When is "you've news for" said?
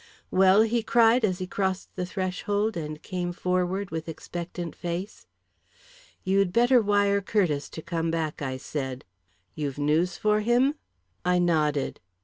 9.53-10.39